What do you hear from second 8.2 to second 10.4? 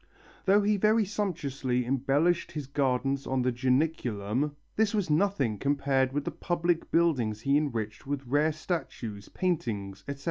rare statues, paintings, etc.